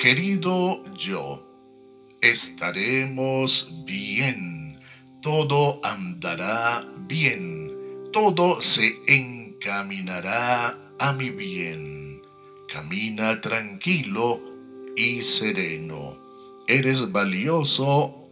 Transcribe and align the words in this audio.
Querido 0.00 0.82
yo, 0.94 1.46
estaremos 2.22 3.70
bien, 3.84 4.80
todo 5.20 5.78
andará 5.84 6.88
bien, 7.06 7.70
todo 8.10 8.62
se 8.62 8.94
encaminará 9.06 10.78
a 10.98 11.12
mi 11.12 11.28
bien. 11.28 12.22
Camina 12.72 13.42
tranquilo 13.42 14.40
y 14.96 15.22
sereno. 15.22 16.16
Eres 16.66 17.12
valioso, 17.12 18.30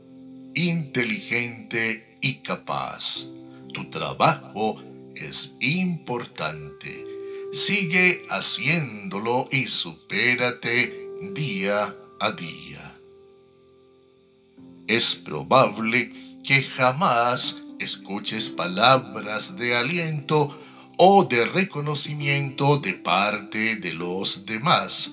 inteligente 0.55 2.16
y 2.23 2.37
capaz. 2.37 3.27
Tu 3.75 3.91
trabajo 3.91 4.82
es 5.14 5.55
importante. 5.61 7.05
Sigue 7.53 8.25
haciéndolo 8.30 9.49
y 9.53 9.66
supérate 9.66 11.07
día 11.21 11.95
a 12.21 12.32
día. 12.32 12.96
Es 14.86 15.14
probable 15.17 16.13
que 16.44 16.63
jamás 16.63 17.61
escuches 17.79 18.49
palabras 18.49 19.57
de 19.57 19.77
aliento 19.77 20.58
o 20.96 21.25
de 21.25 21.44
reconocimiento 21.44 22.79
de 22.79 22.94
parte 22.94 23.77
de 23.77 23.93
los 23.93 24.46
demás, 24.46 25.13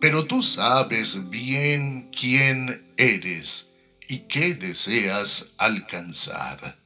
pero 0.00 0.26
tú 0.26 0.42
sabes 0.42 1.28
bien 1.30 2.10
quién 2.18 2.86
eres 2.96 3.68
y 4.06 4.20
qué 4.20 4.54
deseas 4.54 5.50
alcanzar. 5.58 6.76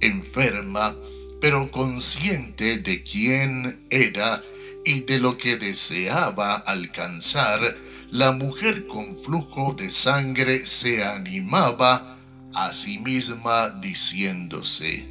Enferma, 0.00 0.96
pero 1.40 1.70
consciente 1.70 2.78
de 2.78 3.02
quién 3.02 3.86
era 3.90 4.42
y 4.88 5.00
de 5.00 5.18
lo 5.18 5.36
que 5.36 5.58
deseaba 5.58 6.54
alcanzar, 6.56 7.76
la 8.10 8.32
mujer 8.32 8.86
con 8.86 9.22
flujo 9.22 9.74
de 9.74 9.90
sangre 9.90 10.66
se 10.66 11.04
animaba 11.04 12.16
a 12.54 12.72
sí 12.72 12.96
misma 12.96 13.68
diciéndose, 13.68 15.06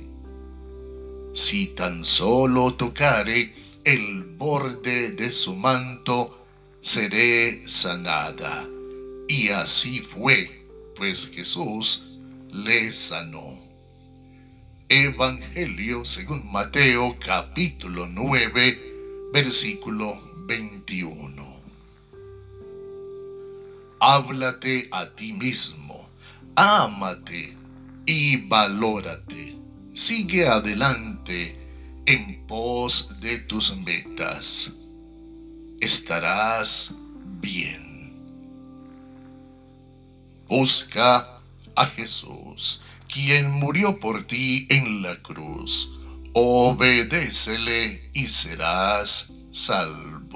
si 1.35 1.67
tan 1.67 2.03
solo 2.05 2.73
tocare 2.73 3.53
el 3.83 4.23
borde 4.23 5.11
de 5.11 5.31
su 5.31 5.55
manto, 5.55 6.43
seré 6.81 7.67
sanada. 7.67 8.67
Y 9.27 9.49
así 9.49 9.99
fue, 9.99 10.65
pues 10.95 11.29
Jesús 11.29 12.03
le 12.51 12.93
sanó. 12.93 13.59
Evangelio 14.89 16.03
según 16.03 16.51
Mateo 16.51 17.17
capítulo 17.19 18.07
9, 18.07 18.96
versículo 19.33 20.19
21. 20.45 21.57
Háblate 23.99 24.87
a 24.91 25.09
ti 25.09 25.33
mismo, 25.33 26.07
ámate 26.55 27.55
y 28.05 28.37
valórate. 28.37 29.57
Sigue 29.93 30.47
adelante 30.47 31.57
en 32.05 32.45
pos 32.47 33.09
de 33.19 33.39
tus 33.39 33.75
metas. 33.75 34.71
Estarás 35.81 36.95
bien. 37.41 38.13
Busca 40.47 41.41
a 41.75 41.85
Jesús 41.87 42.81
quien 43.11 43.51
murió 43.51 43.99
por 43.99 44.25
ti 44.27 44.67
en 44.69 45.01
la 45.01 45.21
cruz. 45.21 45.91
Obedécele 46.39 48.11
y 48.13 48.29
serás 48.29 49.33
salvo. 49.51 50.26